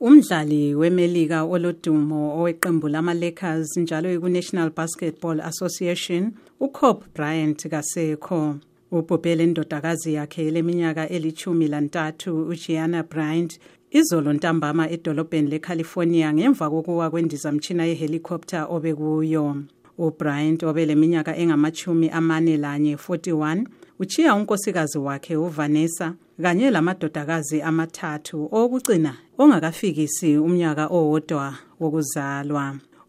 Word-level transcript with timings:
Umdlali 0.00 0.74
wemelika 0.74 1.40
olodumo 1.44 2.34
oweqembu 2.38 2.86
lama-Lakers 2.88 3.68
njalo 3.80 4.20
ku-National 4.20 4.70
Basketball 4.70 5.40
Association 5.40 6.34
uCobb 6.60 6.98
Bryant 7.14 7.56
kasekho. 7.66 8.58
Ubhubhe 8.92 9.34
lendodakazi 9.34 10.12
yakhe 10.14 10.50
leminyaka 10.50 11.08
elithumi 11.08 11.68
lantathu 11.68 12.30
uGianna 12.52 13.02
Bryant 13.10 13.50
izolo 13.90 14.32
ntambama 14.32 14.84
edolobheni 14.94 15.48
leCalifornia 15.50 16.32
ngemva 16.34 16.70
kokuwa 16.70 17.10
kwendizamtshina 17.10 17.84
yehelicopter 17.84 18.66
obekuyo. 18.70 19.56
uBryant 19.98 20.62
obeleminyaka 20.62 21.36
engamachumi 21.36 22.08
amane 22.10 22.56
lanye 22.56 22.96
41 22.96 23.64
uchiya 23.98 24.34
unkosikazi 24.34 24.98
wakhe 24.98 25.36
uvanessa 25.36 26.14
kanye 26.42 26.70
lamadodakazi 26.70 27.62
amathathu 27.62 28.38
okugcina 28.60 29.12
ongakafikisi 29.40 30.30
umnyaka 30.46 30.84
owodwa 30.96 31.44
wokuzalwa 31.80 32.64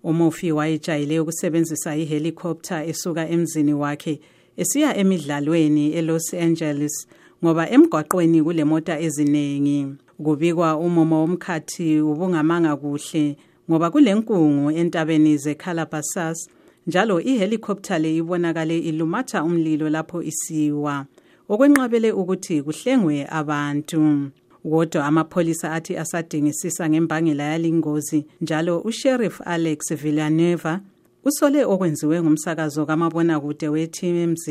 umufi 0.10 0.52
wayejayele 0.58 1.20
ukusebenzisa 1.20 1.92
ihelicopter 2.02 2.86
esuka 2.90 3.24
emzini 3.34 3.74
wakhe 3.84 4.16
esiya 4.62 4.90
emidlalweni 5.02 5.86
eLos 6.00 6.28
Angeles 6.46 6.96
ngoba 7.44 7.64
emgwaqweni 7.76 8.40
kulemota 8.46 8.94
eziningi 9.06 9.80
kubikwa 10.24 10.70
umumo 10.86 11.16
womkhathi 11.22 11.90
ubungamanga 12.02 12.74
kuhle 12.82 13.36
ngoba 13.70 13.88
kulenkungu 13.94 14.72
entabeni 14.80 15.38
zeCalabasas 15.46 16.38
njalo 16.88 17.22
ihelicopter 17.22 18.00
le 18.02 18.16
ibonakale 18.18 18.80
ilumatha 18.80 19.44
umlilo 19.44 19.90
lapho 19.90 20.22
isiwa 20.24 21.06
okwenqabele 21.50 22.10
ukuthi 22.12 22.64
kuhlengwe 22.64 23.28
abantu 23.30 24.32
kodwa 24.72 25.06
amapholisa 25.06 25.72
athi 25.76 25.98
asadingisisa 25.98 26.90
ngembangela 26.90 27.44
yalingozi 27.44 28.26
njalo 28.42 28.80
usheriff 28.82 29.42
alex 29.46 29.80
villanueva 30.02 30.80
usole 31.26 31.60
okwenziwe 31.66 32.16
ngumsakazo 32.22 32.86
kamabonakude 32.88 33.68
we-tmz 33.70 34.44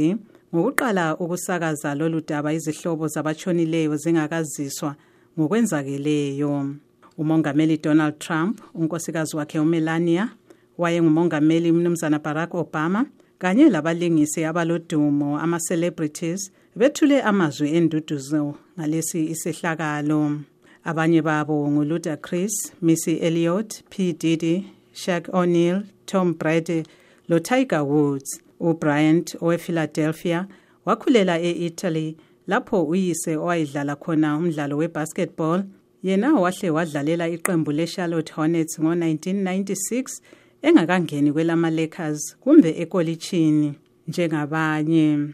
ngokuqala 0.52 1.16
ukusakaza 1.16 1.94
lolu 1.94 2.20
daba 2.28 2.52
izihlobo 2.52 3.08
zabatshonileyo 3.08 3.96
zingakaziswa 3.96 4.94
ngokwenzakeleyo 5.38 6.74
umongameli 7.18 7.76
donald 7.78 8.18
trump 8.18 8.60
unkosikazi 8.74 9.36
wakhe 9.36 9.58
umelania 9.58 10.32
wayengumongameli 10.78 11.70
umnumzana 11.70 12.18
barack 12.18 12.54
obama 12.54 13.06
kanye 13.38 13.68
labalingisi 13.70 14.44
abalodumo 14.44 15.38
ama-celebrities 15.38 16.52
bethule 16.76 17.20
amazwi 17.22 17.68
enduduzo 17.76 18.54
ngalesi 18.78 19.24
isehlakalo 19.26 20.40
abanye 20.84 21.22
babo 21.22 21.70
nguluda 21.70 22.16
chris 22.16 22.72
missy 22.82 23.14
elliot 23.16 23.82
p 23.90 24.12
diddy 24.12 24.64
shak 24.92 25.28
o'neil 25.32 25.82
tom 26.06 26.34
brady 26.34 26.82
lo-tiger 27.28 27.82
woods 27.84 28.40
ubryant 28.60 29.34
owephiladelphia 29.40 30.46
wakhulela 30.84 31.38
e-italy 31.40 32.16
lapho 32.46 32.82
uyise 32.84 33.36
owayedlala 33.36 33.96
khona 33.96 34.36
umdlalo 34.38 34.76
we-basketball 34.76 35.60
yena 36.02 36.28
wahle 36.34 36.70
wadlalela 36.76 37.28
iqembu 37.28 37.70
le-charlotte 37.72 38.32
hornets 38.36 38.78
ngo-1996 38.80 40.08
engakangeni 40.68 41.32
kwelama 41.32 41.70
lectures 41.70 42.36
kumbe 42.40 42.70
ekolitshini 42.82 43.72
njengabanye 44.08 45.28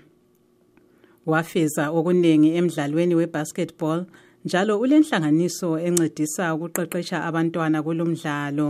wafeza 1.27 1.85
okuningi 1.99 2.49
emdlalweni 2.59 3.15
webasketball 3.21 4.01
njalo 4.45 4.73
ulenhlanganiso 4.85 5.69
encedisa 5.87 6.45
ukuqeqesha 6.55 7.19
abantwana 7.29 7.79
kulomdlalo 7.87 8.69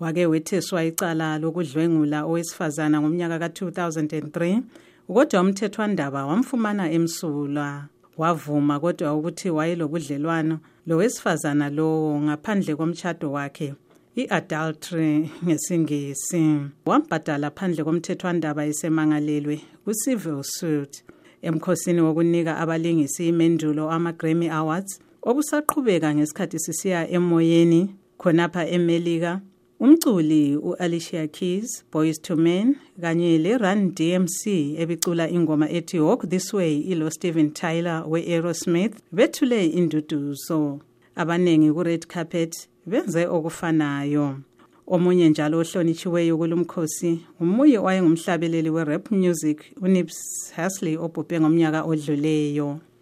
wake 0.00 0.24
wetheswa 0.32 0.80
icala 0.90 1.28
lokudlwengula 1.42 2.18
owesifazana 2.28 2.96
ngomnyaka 3.00 3.36
ka-2003 3.42 4.30
kodwa 5.14 5.40
umthethwandaba 5.44 6.20
wamfumana 6.30 6.84
emsulwa 6.96 7.68
wavuma 8.20 8.74
kodwa 8.80 9.08
ukuthi 9.18 9.48
wayelobudlelwano 9.56 10.54
lowesifazana 10.88 11.66
lowo 11.76 12.20
ngaphandle 12.24 12.72
komtshado 12.78 13.28
wakhe 13.32 13.72
i-adultery 14.22 15.12
ngesingisi 15.46 16.42
wambhadala 16.90 17.48
phandle 17.56 17.82
komthethwandaba 17.88 18.62
esemangalelwe 18.70 19.56
ku-civil 19.84 20.38
suit 20.56 20.92
emkhosini 21.48 22.00
wokunika 22.06 22.52
abalingisi 22.62 23.22
imendulo 23.32 23.82
ama-grammy 23.96 24.48
awards 24.60 24.92
okusaqhubeka 25.28 26.08
ngesikhathi 26.16 26.58
sisiya 26.66 27.00
emoyeni 27.16 27.80
khonapha 28.20 28.62
emelika 28.76 29.32
umculi 29.84 30.44
u-alicia 30.68 31.24
keys 31.36 31.68
boys 31.92 32.16
to 32.26 32.34
men 32.44 32.66
kanye 33.02 33.30
le-run 33.44 33.80
dmc 33.98 34.40
ebicula 34.82 35.24
ingoma 35.36 35.66
ethi 35.78 35.96
walk 36.06 36.20
this 36.32 36.46
way 36.58 36.72
ilo-steven 36.92 37.48
tyler 37.58 37.98
we-aerosmith 38.12 38.94
bethule 39.16 39.60
induduzo 39.78 40.60
abaningi 41.16 41.72
ku-red 41.72 42.04
carpet 42.06 42.52
benze 42.90 43.22
okufanayo 43.36 44.26
omunye 44.94 45.24
njalo 45.30 45.54
ohlonitshiweyo 45.62 46.32
kulumkhosi 46.40 47.10
umuye 47.42 47.76
owayengumhlabeleli 47.80 48.70
we-rap 48.76 49.04
music 49.24 49.58
unips 49.86 50.16
hasley 50.56 50.94
obhubhe 51.04 51.36
ngomnyaka 51.40 51.80
odluleyo 51.90 52.68